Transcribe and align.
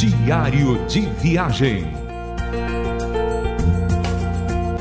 Diário 0.00 0.82
de 0.86 1.02
Viagem. 1.20 1.84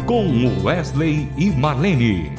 Com 0.06 0.64
Wesley 0.64 1.28
e 1.38 1.50
Marlene. 1.50 2.32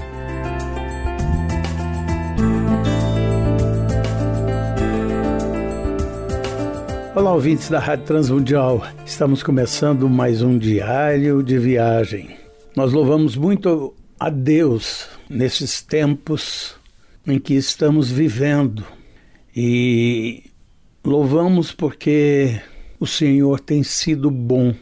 Olá, 7.14 7.34
ouvintes 7.34 7.68
da 7.68 7.78
Rádio 7.78 8.06
Transmundial. 8.06 8.82
Estamos 9.04 9.42
começando 9.42 10.08
mais 10.08 10.40
um 10.40 10.56
diário 10.56 11.42
de 11.42 11.58
viagem. 11.58 12.34
Nós 12.74 12.94
louvamos 12.94 13.36
muito 13.36 13.94
a 14.18 14.30
Deus 14.30 15.06
nesses 15.28 15.82
tempos 15.82 16.76
em 17.26 17.38
que 17.38 17.52
estamos 17.52 18.10
vivendo 18.10 18.86
e 19.54 20.44
louvamos 21.04 21.72
porque 21.72 22.58
o 23.00 23.06
Senhor 23.06 23.58
tem 23.58 23.82
sido 23.82 24.30
bom. 24.30 24.74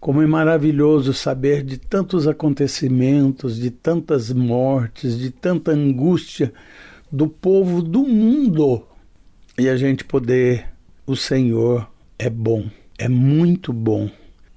Como 0.00 0.22
é 0.22 0.26
maravilhoso 0.26 1.12
saber 1.12 1.62
de 1.62 1.76
tantos 1.76 2.26
acontecimentos, 2.26 3.58
de 3.58 3.70
tantas 3.70 4.32
mortes, 4.32 5.18
de 5.18 5.30
tanta 5.30 5.72
angústia 5.72 6.50
do 7.12 7.28
povo 7.28 7.82
do 7.82 8.04
mundo 8.04 8.86
e 9.58 9.68
a 9.68 9.76
gente 9.76 10.04
poder 10.04 10.66
o 11.06 11.14
Senhor 11.14 11.90
é 12.18 12.30
bom, 12.30 12.70
é 12.96 13.08
muito 13.08 13.72
bom, 13.72 14.10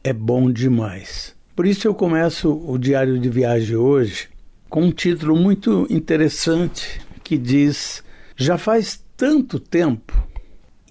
é 0.03 0.13
bom 0.13 0.49
demais. 0.49 1.35
Por 1.55 1.66
isso 1.66 1.88
eu 1.88 1.93
começo 1.93 2.49
o 2.66 2.77
diário 2.77 3.19
de 3.19 3.30
viagem 3.30 3.75
hoje 3.75 4.30
com 4.69 4.83
um 4.83 4.91
título 4.91 5.35
muito 5.35 5.85
interessante 5.89 7.02
que 7.23 7.38
diz: 7.38 8.03
Já 8.38 8.57
faz 8.57 9.03
tanto 9.17 9.59
tempo. 9.59 10.13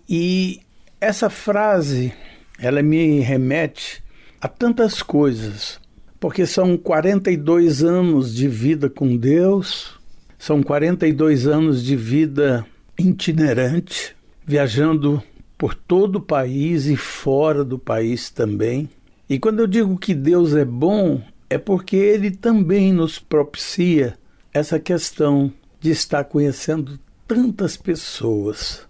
E 0.08 0.60
essa 1.00 1.30
frase, 1.30 2.12
ela 2.58 2.82
me 2.82 3.20
remete 3.20 4.02
a 4.40 4.46
tantas 4.46 5.02
coisas, 5.02 5.80
porque 6.18 6.44
são 6.44 6.76
42 6.76 7.82
anos 7.82 8.34
de 8.34 8.46
vida 8.46 8.90
com 8.90 9.16
Deus, 9.16 9.98
são 10.38 10.62
42 10.62 11.46
anos 11.46 11.82
de 11.82 11.96
vida 11.96 12.66
itinerante, 12.98 14.14
viajando 14.46 15.22
por 15.56 15.74
todo 15.74 16.16
o 16.16 16.22
país 16.22 16.86
e 16.86 16.96
fora 16.96 17.64
do 17.64 17.78
país 17.78 18.30
também. 18.30 18.88
E 19.28 19.38
quando 19.38 19.60
eu 19.60 19.66
digo 19.66 19.98
que 19.98 20.14
Deus 20.14 20.54
é 20.54 20.64
bom, 20.64 21.22
é 21.48 21.56
porque 21.56 21.96
Ele 21.96 22.30
também 22.30 22.92
nos 22.92 23.18
propicia 23.18 24.18
essa 24.52 24.78
questão 24.78 25.52
de 25.80 25.90
estar 25.90 26.24
conhecendo 26.24 26.98
tantas 27.26 27.76
pessoas, 27.76 28.86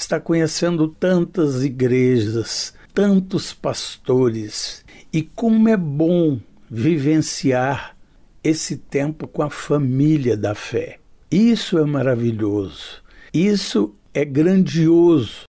está 0.00 0.18
conhecendo 0.18 0.88
tantas 0.88 1.62
igrejas, 1.62 2.74
tantos 2.94 3.52
pastores, 3.52 4.84
e 5.12 5.22
como 5.22 5.68
é 5.68 5.76
bom 5.76 6.40
vivenciar 6.70 7.96
esse 8.42 8.76
tempo 8.76 9.28
com 9.28 9.42
a 9.42 9.50
família 9.50 10.36
da 10.36 10.54
fé. 10.54 10.98
Isso 11.30 11.78
é 11.78 11.84
maravilhoso, 11.84 13.02
isso 13.32 13.94
é 14.12 14.24
grandioso 14.24 15.44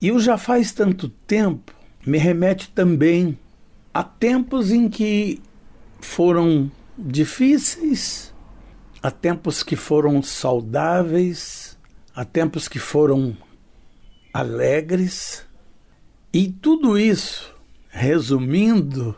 e 0.00 0.12
o 0.12 0.20
já 0.20 0.36
faz 0.36 0.70
tanto 0.70 1.08
tempo 1.08 1.74
me 2.06 2.18
remete 2.18 2.70
também 2.70 3.38
a 3.92 4.04
tempos 4.04 4.70
em 4.70 4.88
que 4.88 5.40
foram 5.98 6.70
difíceis, 6.98 8.34
a 9.02 9.10
tempos 9.10 9.62
que 9.62 9.76
foram 9.76 10.22
saudáveis, 10.22 11.78
a 12.14 12.24
tempos 12.24 12.68
que 12.68 12.78
foram 12.78 13.34
alegres. 14.34 15.46
E 16.32 16.48
tudo 16.48 16.98
isso, 16.98 17.54
resumindo, 17.88 19.16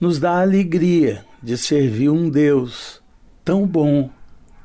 nos 0.00 0.18
dá 0.18 0.32
a 0.32 0.42
alegria 0.42 1.24
de 1.40 1.56
servir 1.56 2.08
um 2.08 2.28
Deus 2.28 3.00
tão 3.44 3.64
bom, 3.64 4.10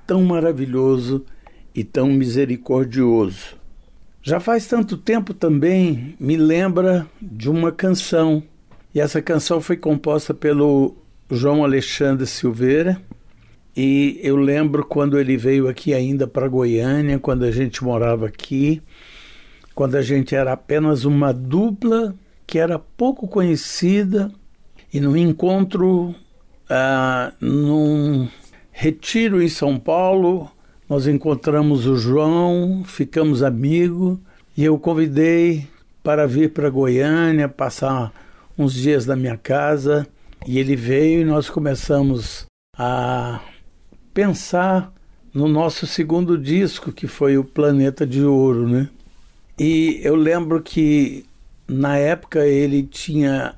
tão 0.07 0.23
maravilhoso 0.23 1.23
e 1.75 1.83
tão 1.83 2.07
misericordioso. 2.07 3.55
Já 4.23 4.39
faz 4.39 4.65
tanto 4.65 4.97
tempo 4.97 5.31
também 5.31 6.15
me 6.19 6.37
lembra 6.37 7.05
de 7.21 7.47
uma 7.47 7.71
canção. 7.71 8.41
E 8.95 8.99
essa 8.99 9.21
canção 9.21 9.61
foi 9.61 9.77
composta 9.77 10.33
pelo 10.33 10.97
João 11.29 11.63
Alexandre 11.63 12.25
Silveira. 12.25 12.99
E 13.77 14.19
eu 14.23 14.37
lembro 14.37 14.83
quando 14.85 15.19
ele 15.19 15.37
veio 15.37 15.67
aqui 15.67 15.93
ainda 15.93 16.25
para 16.25 16.47
Goiânia, 16.47 17.19
quando 17.19 17.43
a 17.43 17.51
gente 17.51 17.83
morava 17.83 18.27
aqui, 18.27 18.81
quando 19.73 19.95
a 19.95 20.01
gente 20.01 20.35
era 20.35 20.53
apenas 20.53 21.05
uma 21.05 21.33
dupla 21.33 22.15
que 22.45 22.59
era 22.59 22.77
pouco 22.77 23.27
conhecida. 23.27 24.31
E 24.93 24.99
no 24.99 25.17
encontro, 25.17 26.13
ah, 26.69 27.33
num 27.41 28.27
retiro 28.71 29.41
em 29.41 29.49
São 29.49 29.79
Paulo, 29.79 30.49
nós 30.87 31.07
encontramos 31.07 31.87
o 31.87 31.95
João, 31.95 32.83
ficamos 32.85 33.41
amigos 33.41 34.19
e 34.55 34.63
eu 34.63 34.77
convidei 34.77 35.67
para 36.03 36.27
vir 36.27 36.51
para 36.51 36.69
Goiânia, 36.69 37.49
passar 37.49 38.11
uns 38.57 38.73
dias 38.73 39.05
na 39.05 39.15
minha 39.15 39.37
casa. 39.37 40.05
E 40.45 40.59
ele 40.59 40.75
veio 40.75 41.21
e 41.21 41.25
nós 41.25 41.49
começamos 41.49 42.45
a 42.77 43.39
pensar 44.13 44.93
no 45.33 45.47
nosso 45.47 45.87
segundo 45.87 46.37
disco, 46.37 46.91
que 46.91 47.07
foi 47.07 47.37
o 47.37 47.43
Planeta 47.43 48.05
de 48.05 48.23
Ouro, 48.23 48.67
né? 48.67 48.89
E 49.57 49.99
eu 50.03 50.15
lembro 50.15 50.61
que 50.61 51.25
na 51.67 51.97
época 51.97 52.45
ele 52.45 52.83
tinha 52.83 53.55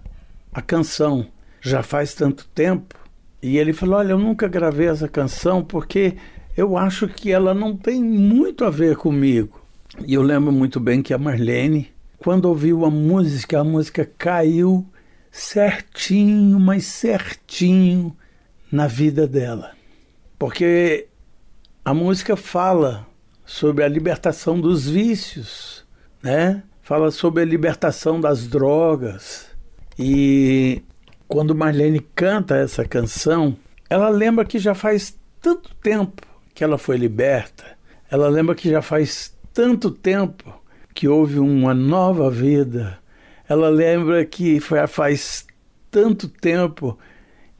a 0.53 0.61
canção 0.61 1.27
Já 1.61 1.81
faz 1.81 2.13
tanto 2.13 2.47
tempo, 2.53 2.95
e 3.41 3.57
ele 3.57 3.73
falou: 3.73 3.97
"Olha, 3.97 4.11
eu 4.11 4.19
nunca 4.19 4.47
gravei 4.47 4.87
essa 4.87 5.07
canção 5.07 5.63
porque 5.63 6.15
eu 6.55 6.77
acho 6.77 7.07
que 7.07 7.31
ela 7.31 7.53
não 7.53 7.75
tem 7.75 8.03
muito 8.03 8.63
a 8.63 8.69
ver 8.69 8.95
comigo. 8.95 9.61
E 10.05 10.13
eu 10.13 10.21
lembro 10.21 10.51
muito 10.51 10.79
bem 10.79 11.01
que 11.01 11.13
a 11.13 11.17
Marlene, 11.17 11.91
quando 12.17 12.45
ouviu 12.45 12.85
a 12.85 12.89
música, 12.89 13.59
a 13.59 13.63
música 13.63 14.09
caiu 14.17 14.85
certinho, 15.31 16.59
mas 16.59 16.85
certinho 16.85 18.15
na 18.71 18.87
vida 18.87 19.27
dela. 19.27 19.71
Porque 20.39 21.07
a 21.83 21.93
música 21.93 22.35
fala 22.35 23.05
sobre 23.45 23.83
a 23.83 23.87
libertação 23.87 24.59
dos 24.59 24.87
vícios, 24.87 25.84
né? 26.25 26.63
Fala 26.81 27.11
sobre 27.11 27.43
a 27.43 27.45
libertação 27.45 28.19
das 28.19 28.47
drogas. 28.47 29.45
E 29.97 30.81
quando 31.27 31.53
Marlene 31.53 31.99
canta 31.99 32.57
essa 32.57 32.83
canção, 32.83 33.55
ela 33.87 34.09
lembra 34.09 34.43
que 34.43 34.57
já 34.57 34.73
faz 34.73 35.15
tanto 35.39 35.73
tempo 35.75 36.23
que 36.55 36.63
ela 36.63 36.79
foi 36.79 36.97
liberta, 36.97 37.77
ela 38.09 38.27
lembra 38.27 38.55
que 38.55 38.69
já 38.69 38.81
faz 38.81 39.37
tanto 39.53 39.91
tempo 39.91 40.51
que 40.95 41.07
houve 41.07 41.37
uma 41.37 41.75
nova 41.75 42.31
vida. 42.31 42.97
Ela 43.47 43.69
lembra 43.69 44.25
que 44.25 44.59
foi, 44.59 44.85
faz 44.87 45.45
tanto 45.91 46.27
tempo 46.27 46.97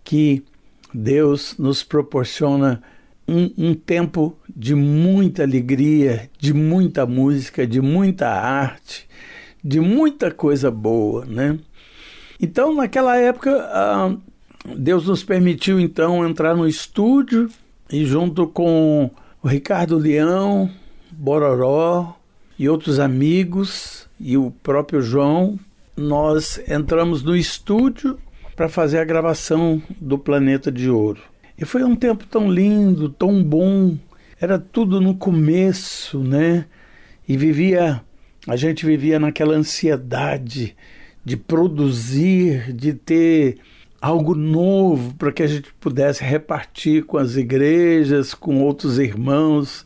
que 0.03 0.43
Deus 0.91 1.55
nos 1.59 1.83
proporciona 1.83 2.81
um, 3.27 3.51
um, 3.57 3.73
tempo 3.73 4.37
de 4.55 4.75
muita 4.75 5.43
alegria, 5.43 6.29
de 6.39 6.53
muita 6.53 7.05
música, 7.05 7.65
de 7.65 7.81
muita 7.81 8.29
arte, 8.29 9.07
de 9.63 9.79
muita 9.79 10.31
coisa 10.31 10.69
boa, 10.69 11.25
né? 11.25 11.57
Então, 12.39 12.75
naquela 12.75 13.17
época, 13.17 13.51
ah, 13.71 14.15
Deus 14.77 15.07
nos 15.07 15.23
permitiu 15.23 15.79
então 15.79 16.27
entrar 16.27 16.55
no 16.55 16.67
estúdio 16.67 17.49
e 17.91 18.05
junto 18.05 18.47
com 18.47 19.09
o 19.41 19.47
Ricardo 19.47 19.97
Leão, 19.97 20.69
Bororó 21.11 22.15
e 22.57 22.67
outros 22.67 22.99
amigos 22.99 24.07
e 24.19 24.37
o 24.37 24.51
próprio 24.51 25.01
João, 25.01 25.59
nós 25.95 26.59
entramos 26.67 27.23
no 27.23 27.35
estúdio 27.35 28.17
para 28.55 28.69
fazer 28.69 28.99
a 28.99 29.05
gravação 29.05 29.81
do 29.99 30.17
Planeta 30.17 30.71
de 30.71 30.89
Ouro. 30.89 31.21
E 31.57 31.65
foi 31.65 31.83
um 31.83 31.95
tempo 31.95 32.25
tão 32.25 32.51
lindo, 32.51 33.09
tão 33.09 33.43
bom. 33.43 33.97
Era 34.39 34.59
tudo 34.59 34.99
no 34.99 35.15
começo, 35.15 36.19
né? 36.19 36.65
E 37.27 37.37
vivia, 37.37 38.01
a 38.47 38.55
gente 38.55 38.85
vivia 38.85 39.19
naquela 39.19 39.55
ansiedade 39.55 40.75
de 41.23 41.37
produzir, 41.37 42.73
de 42.73 42.93
ter 42.93 43.57
algo 44.01 44.35
novo 44.35 45.15
para 45.15 45.31
que 45.31 45.41
a 45.41 45.47
gente 45.47 45.73
pudesse 45.79 46.23
repartir 46.23 47.05
com 47.05 47.17
as 47.17 47.35
igrejas, 47.35 48.33
com 48.33 48.61
outros 48.61 48.99
irmãos. 48.99 49.85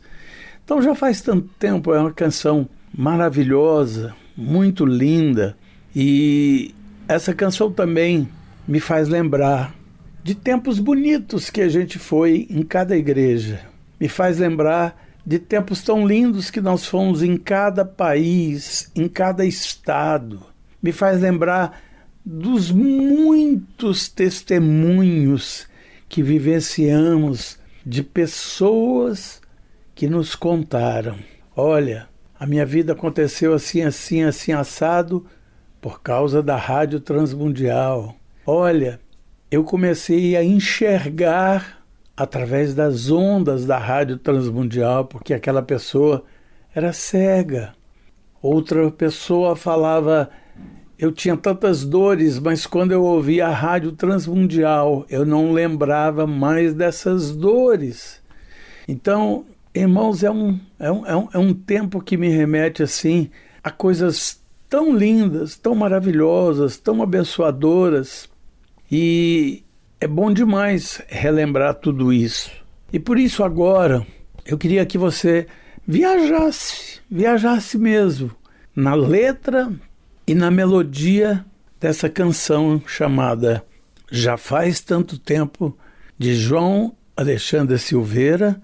Então 0.62 0.82
já 0.82 0.94
faz 0.94 1.22
tanto 1.22 1.48
tempo, 1.58 1.94
é 1.94 2.00
uma 2.00 2.12
canção 2.12 2.68
maravilhosa, 2.94 4.14
muito 4.36 4.84
linda, 4.84 5.56
e 5.96 6.74
essa 7.08 7.32
canção 7.32 7.72
também 7.72 8.28
me 8.68 8.78
faz 8.78 9.08
lembrar 9.08 9.74
de 10.22 10.34
tempos 10.34 10.78
bonitos 10.78 11.50
que 11.50 11.60
a 11.60 11.68
gente 11.68 11.98
foi 11.98 12.46
em 12.50 12.62
cada 12.62 12.96
igreja. 12.96 13.60
Me 13.98 14.08
faz 14.08 14.38
lembrar 14.38 15.10
de 15.24 15.38
tempos 15.38 15.82
tão 15.82 16.06
lindos 16.06 16.50
que 16.50 16.60
nós 16.60 16.86
fomos 16.86 17.22
em 17.22 17.36
cada 17.36 17.84
país, 17.84 18.90
em 18.94 19.08
cada 19.08 19.44
estado. 19.44 20.42
me 20.82 20.92
faz 20.92 21.20
lembrar 21.20 21.82
dos 22.24 22.70
muitos 22.70 24.08
testemunhos 24.08 25.66
que 26.08 26.22
vivenciamos 26.22 27.58
de 27.84 28.02
pessoas 28.02 29.40
que 29.94 30.08
nos 30.08 30.34
contaram: 30.34 31.18
olha, 31.54 32.08
a 32.38 32.46
minha 32.46 32.64
vida 32.64 32.92
aconteceu 32.92 33.52
assim, 33.52 33.82
assim, 33.82 34.22
assim, 34.22 34.52
assado 34.52 35.26
por 35.80 36.00
causa 36.02 36.42
da 36.42 36.56
Rádio 36.56 37.00
Transmundial. 37.00 38.16
Olha, 38.46 39.00
eu 39.50 39.64
comecei 39.64 40.36
a 40.36 40.44
enxergar 40.44 41.80
através 42.16 42.74
das 42.74 43.10
ondas 43.10 43.66
da 43.66 43.78
Rádio 43.78 44.16
Transmundial, 44.18 45.06
porque 45.06 45.34
aquela 45.34 45.62
pessoa 45.62 46.24
era 46.74 46.92
cega. 46.92 47.72
Outra 48.40 48.90
pessoa 48.90 49.56
falava: 49.56 50.30
Eu 50.98 51.10
tinha 51.10 51.36
tantas 51.36 51.84
dores, 51.84 52.38
mas 52.38 52.66
quando 52.66 52.92
eu 52.92 53.02
ouvia 53.02 53.48
a 53.48 53.54
Rádio 53.54 53.92
Transmundial, 53.92 55.04
eu 55.08 55.26
não 55.26 55.52
lembrava 55.52 56.26
mais 56.26 56.72
dessas 56.72 57.34
dores. 57.34 58.22
Então, 58.86 59.44
irmãos, 59.74 60.22
é 60.22 60.30
um, 60.30 60.60
é 60.78 60.92
um, 60.92 61.06
é 61.06 61.16
um, 61.16 61.28
é 61.34 61.38
um 61.38 61.54
tempo 61.54 62.00
que 62.00 62.16
me 62.16 62.28
remete 62.28 62.82
assim 62.82 63.30
a 63.62 63.70
coisas 63.70 64.40
tão 64.68 64.94
lindas, 64.94 65.56
tão 65.56 65.74
maravilhosas, 65.74 66.76
tão 66.78 67.02
abençoadoras. 67.02 68.28
E 68.90 69.62
é 70.00 70.06
bom 70.06 70.32
demais 70.32 71.00
relembrar 71.08 71.74
tudo 71.74 72.12
isso. 72.12 72.50
E 72.92 72.98
por 72.98 73.18
isso 73.18 73.44
agora 73.44 74.06
eu 74.44 74.58
queria 74.58 74.84
que 74.84 74.98
você 74.98 75.46
viajasse, 75.86 77.00
viajasse 77.10 77.78
mesmo 77.78 78.30
na 78.74 78.94
letra 78.94 79.72
e 80.26 80.34
na 80.34 80.50
melodia 80.50 81.44
dessa 81.80 82.08
canção 82.08 82.82
chamada 82.86 83.64
Já 84.10 84.36
Faz 84.36 84.80
Tanto 84.80 85.18
Tempo, 85.18 85.76
de 86.18 86.34
João 86.34 86.94
Alexandre 87.16 87.78
Silveira, 87.78 88.60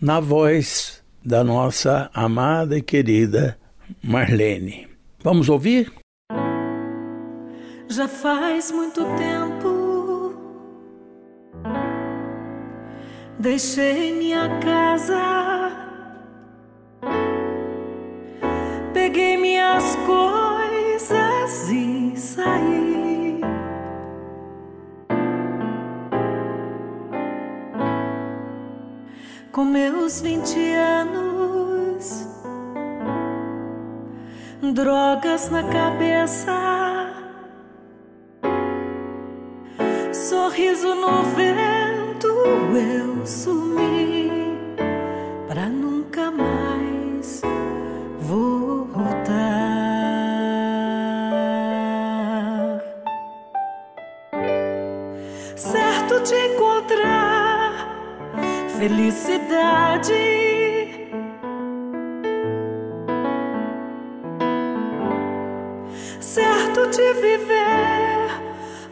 na 0.00 0.20
voz 0.20 1.02
da 1.24 1.44
nossa 1.44 2.10
amada 2.14 2.78
e 2.78 2.82
querida 2.82 3.58
Marlene. 4.02 4.88
Vamos 5.22 5.48
ouvir? 5.48 5.92
Já 7.88 8.08
faz 8.08 8.70
muito 8.70 9.04
tempo 9.16 9.69
deixei 13.40 14.12
minha 14.12 14.50
casa, 14.60 15.72
peguei 18.92 19.38
minhas 19.38 19.96
coisas 20.04 21.70
e 21.70 22.12
saí. 22.16 23.40
Com 29.50 29.64
meus 29.64 30.20
vinte 30.20 30.58
anos, 30.74 32.28
drogas 34.74 35.48
na 35.48 35.64
cabeça 35.64 36.90
sorriso 40.12 40.94
no 40.94 41.24
vento 42.50 42.76
eu 42.76 43.26
sumi 43.26 44.30
para 45.46 45.68
nunca 45.68 46.30
mais 46.30 47.42
voltar. 48.20 49.20
Certo 55.56 56.20
de 56.20 56.34
encontrar 56.34 57.72
felicidade. 58.78 60.14
Certo 66.20 66.86
de 66.88 67.12
viver 67.14 68.30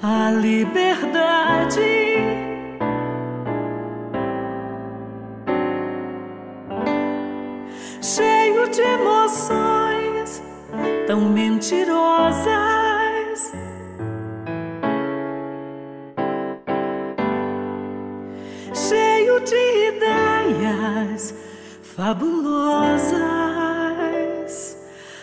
a 0.02 0.30
liberdade. 0.32 2.07
Tão 11.08 11.20
mentirosas. 11.22 12.44
Cheio 18.74 19.40
de 19.40 19.88
ideias 19.88 21.34
fabulosas. 21.96 23.16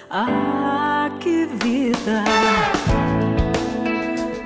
Ah, 0.09 1.11
que 1.19 1.45
vida! 1.45 2.23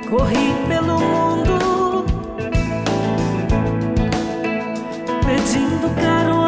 Corri 0.10 0.54
pelo 0.68 1.00
mundo 1.00 2.06
pedindo 5.26 5.90
carona, 6.02 6.39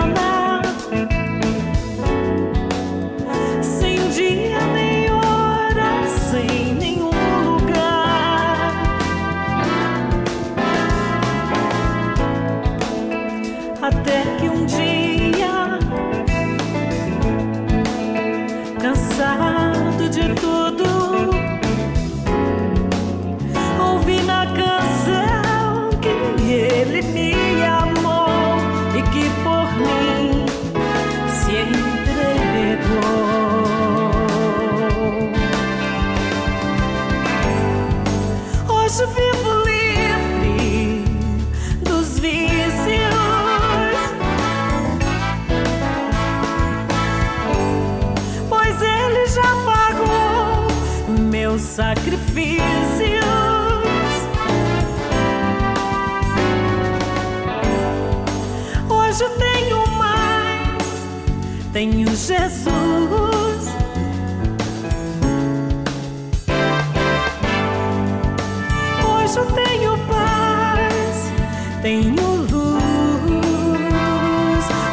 tenho 61.82 62.08
Jesus. 62.10 62.68
Hoje 69.04 69.38
eu 69.38 69.46
tenho 69.48 69.98
paz, 70.08 71.32
tenho 71.82 72.36
luz, 72.52 72.76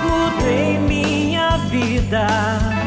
mudei 0.02 0.78
minha 0.78 1.59
vida. 1.68 2.77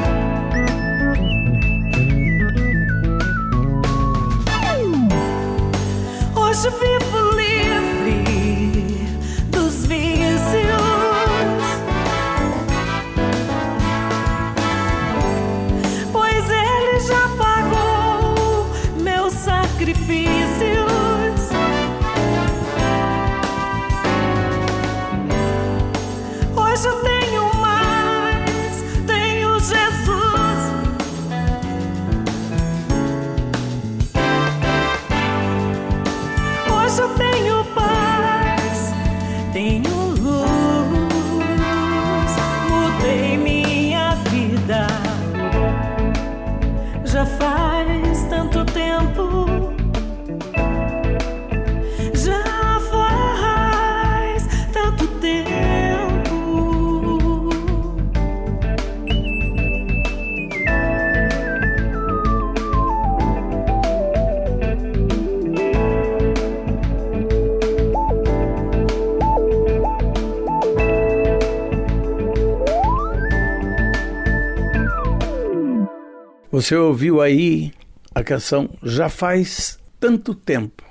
Você 76.62 76.76
ouviu 76.76 77.20
aí 77.20 77.72
a 78.14 78.24
canção 78.24 78.70
Já 78.84 79.10
Faz 79.10 79.80
Tanto 80.00 80.36
Tempo. 80.36 80.84